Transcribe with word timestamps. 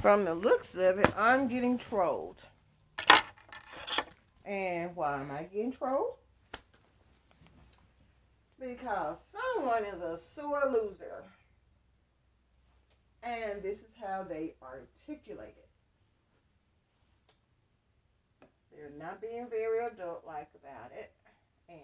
from 0.00 0.24
the 0.24 0.34
looks 0.34 0.72
of 0.74 0.98
it, 0.98 1.12
I'm 1.16 1.46
getting 1.46 1.76
trolled. 1.76 2.40
And 4.44 4.96
why 4.96 5.20
am 5.20 5.30
I 5.30 5.42
getting 5.44 5.72
trolled? 5.72 6.14
Because 8.58 9.18
someone 9.32 9.84
is 9.84 10.00
a 10.00 10.18
sore 10.34 10.70
loser. 10.72 11.24
And 13.22 13.62
this 13.62 13.78
is 13.78 13.92
how 14.02 14.24
they 14.28 14.54
articulate 14.62 15.54
it. 15.56 15.68
They're 18.72 18.90
not 18.98 19.20
being 19.20 19.48
very 19.50 19.84
adult 19.84 20.24
like 20.26 20.48
about 20.62 20.90
it. 20.98 21.12
And 21.68 21.78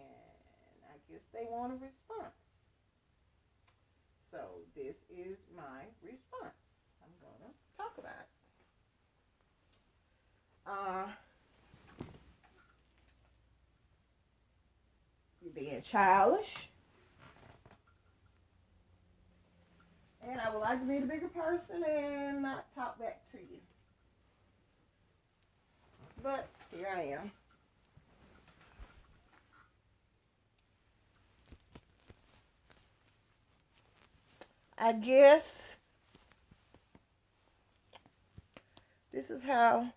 I 0.90 1.12
guess 1.12 1.20
they 1.34 1.46
want 1.50 1.72
a 1.72 1.76
response. 1.76 2.34
So 4.30 4.38
this 4.74 4.96
is 5.10 5.36
my 5.54 5.84
response. 6.02 6.65
Talk 7.76 7.92
about. 7.98 8.26
Uh, 10.66 11.06
you're 15.42 15.52
being 15.52 15.80
childish. 15.82 16.68
And 20.28 20.40
I 20.40 20.50
would 20.50 20.58
like 20.58 20.80
to 20.80 20.86
be 20.86 20.98
the 20.98 21.06
bigger 21.06 21.28
person 21.28 21.84
and 21.84 22.42
not 22.42 22.66
talk 22.74 22.98
back 22.98 23.20
to 23.30 23.38
you. 23.38 23.58
But 26.22 26.48
here 26.74 26.88
I 26.94 27.02
am. 27.02 27.30
I 34.78 34.92
guess 34.92 35.76
this 39.16 39.30
is 39.30 39.42
how 39.42 39.90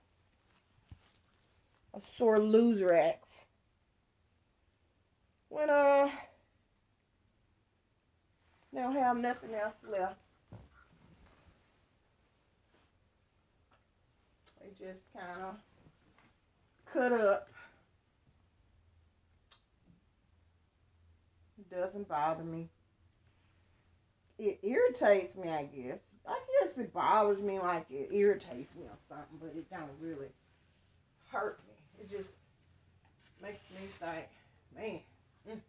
a 1.93 1.99
sore 1.99 2.39
loser 2.39 2.93
acts. 2.93 3.47
When 5.49 5.69
uh 5.69 6.07
they 8.71 8.79
don't 8.79 8.95
have 8.95 9.17
nothing 9.17 9.53
else 9.55 9.75
left. 9.85 10.15
They 14.61 14.69
just 14.69 15.01
kind 15.13 15.41
of 15.41 15.55
cut 16.93 17.11
up. 17.11 17.49
It 21.59 21.69
doesn't 21.69 22.07
bother 22.07 22.45
me 22.45 22.69
it 24.39 24.59
irritates 24.63 25.35
me, 25.35 25.49
I 25.49 25.63
guess. 25.63 25.99
I 27.19 27.31
guess 27.31 27.39
it 27.39 27.39
bothers 27.39 27.43
me 27.43 27.59
like 27.59 27.85
it 27.89 28.09
irritates 28.13 28.75
me 28.75 28.85
or 28.85 28.97
something, 29.09 29.37
but 29.41 29.51
it 29.55 29.69
don't 29.69 29.89
really 30.01 30.29
hurt 31.31 31.59
me. 31.67 31.75
It 32.01 32.09
just 32.09 32.29
makes 33.41 33.59
me 33.71 33.87
think, 33.99 34.27
man, 34.75 34.99
mm, 35.49 35.59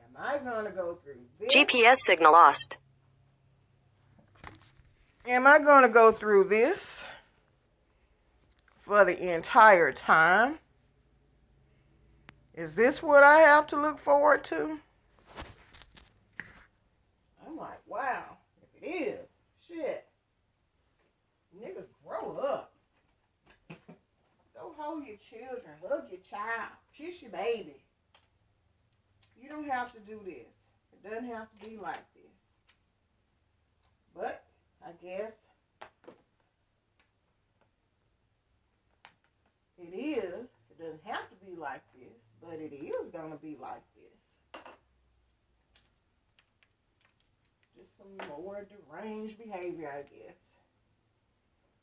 am 0.00 0.16
I 0.16 0.38
gonna 0.38 0.70
go 0.70 0.98
through 1.02 1.20
this? 1.40 1.54
GPS 1.54 1.96
signal 2.04 2.32
lost. 2.32 2.76
Am 5.26 5.46
I 5.46 5.58
gonna 5.58 5.88
go 5.88 6.12
through 6.12 6.44
this 6.44 7.04
for 8.80 9.04
the 9.04 9.34
entire 9.34 9.92
time? 9.92 10.58
Is 12.54 12.74
this 12.74 13.02
what 13.02 13.22
I 13.22 13.40
have 13.40 13.68
to 13.68 13.80
look 13.80 13.98
forward 13.98 14.44
to? 14.44 14.78
I'm 17.46 17.56
like, 17.56 17.80
wow, 17.86 18.36
if 18.62 18.82
it 18.82 18.86
is, 18.86 19.31
shit. 19.72 20.06
Niggas 21.60 21.88
grow 22.04 22.36
up. 22.36 22.72
Go 24.54 24.74
hold 24.76 25.06
your 25.06 25.16
children, 25.16 25.74
hug 25.86 26.04
your 26.10 26.20
child, 26.20 26.70
kiss 26.96 27.22
your 27.22 27.30
baby. 27.30 27.82
You 29.40 29.48
don't 29.48 29.68
have 29.68 29.92
to 29.92 30.00
do 30.00 30.20
this. 30.24 30.46
It 30.92 31.08
doesn't 31.08 31.28
have 31.28 31.48
to 31.50 31.68
be 31.68 31.76
like 31.76 32.04
this. 32.14 32.30
But 34.14 34.44
I 34.84 34.90
guess 35.02 35.32
it 39.78 39.96
is. 39.96 40.46
It 40.70 40.78
doesn't 40.78 41.04
have 41.04 41.28
to 41.28 41.46
be 41.46 41.56
like 41.56 41.82
this, 41.98 42.14
but 42.40 42.54
it 42.54 42.72
is 42.72 43.10
gonna 43.12 43.36
be 43.36 43.56
like 43.60 43.82
this. 43.94 44.01
Some 47.98 48.28
more 48.28 48.66
deranged 48.90 49.38
behavior, 49.38 49.90
I 49.92 50.02
guess, 50.02 50.36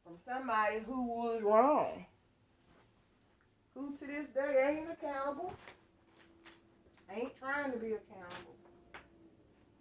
from 0.04 0.14
somebody 0.26 0.80
who 0.86 1.08
was 1.08 1.42
wrong, 1.44 2.06
who 3.76 3.96
to 3.98 4.08
this 4.08 4.28
day 4.30 4.80
ain't 4.80 4.92
accountable, 4.92 5.54
ain't 7.14 7.38
trying 7.38 7.72
to 7.72 7.78
be 7.78 7.94
accountable, 7.94 8.56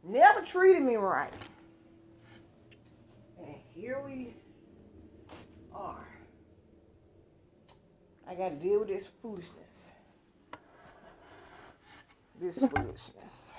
never 0.05 0.41
treated 0.43 0.83
me 0.83 0.97
right. 0.97 1.33
And 3.39 3.55
here 3.75 4.00
we 4.05 4.35
are. 5.75 6.06
I 8.29 8.35
got 8.35 8.49
to 8.49 8.56
deal 8.56 8.81
with 8.81 8.89
this 8.89 9.06
foolishness. 9.23 9.89
This 12.41 12.59
foolishness. 12.59 13.53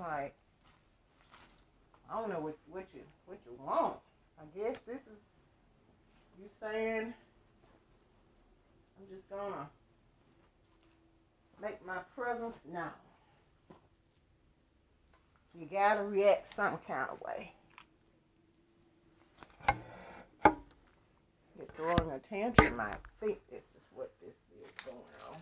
Like, 0.00 0.34
I 2.10 2.20
don't 2.20 2.30
know 2.30 2.40
what 2.40 2.56
what 2.70 2.86
you 2.94 3.02
what 3.26 3.38
you 3.46 3.52
want. 3.64 3.96
I 4.40 4.58
guess 4.58 4.76
this 4.86 4.96
is 4.96 5.20
you 6.40 6.48
saying 6.60 7.12
I'm 8.98 9.16
just 9.16 9.28
gonna 9.30 9.68
make 11.62 11.84
my 11.86 11.98
presence 12.16 12.56
known. 12.70 12.90
You 15.54 15.66
gotta 15.66 16.02
react 16.02 16.54
some 16.54 16.78
kind 16.86 17.08
of 17.10 17.20
way. 17.20 17.52
You're 21.56 21.66
throwing 21.76 22.12
a 22.12 22.18
tantrum. 22.18 22.80
I 22.80 22.94
think 23.20 23.38
this 23.50 23.60
is 23.60 23.82
what 23.94 24.10
this 24.20 24.34
is 24.62 24.70
going 24.84 24.98
on. 25.30 25.36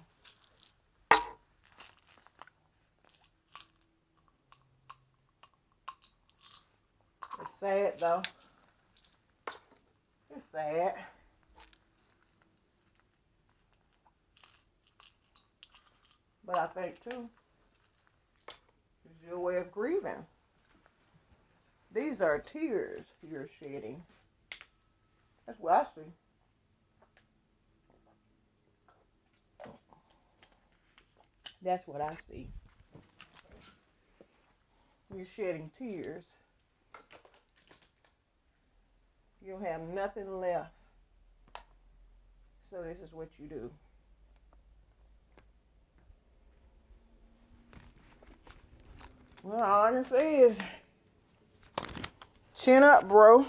Sad 7.61 7.99
though. 7.99 8.23
It's 10.35 10.45
sad. 10.53 10.95
But 16.45 16.59
I 16.59 16.67
think 16.67 17.03
too, 17.05 17.29
it's 19.05 19.29
your 19.29 19.39
way 19.39 19.57
of 19.57 19.71
grieving. 19.71 20.25
These 21.93 22.21
are 22.21 22.39
tears 22.39 23.05
you're 23.29 23.49
shedding. 23.61 24.03
That's 25.47 25.59
what 25.61 25.73
I 25.75 25.85
see. 25.95 26.13
That's 31.63 31.87
what 31.89 32.01
I 32.01 32.17
see. 32.31 32.49
You're 35.15 35.27
shedding 35.27 35.71
tears. 35.77 36.25
You'll 39.45 39.61
have 39.61 39.81
nothing 39.81 40.41
left. 40.41 40.73
So 42.71 42.83
this 42.83 42.99
is 42.99 43.13
what 43.13 43.29
you 43.39 43.49
do. 43.49 43.71
Well, 49.43 49.63
all 49.63 49.85
I 49.85 49.93
can 49.93 50.05
say 50.05 50.41
is 50.41 50.59
chin 52.55 52.83
up, 52.83 53.09
bro. 53.09 53.47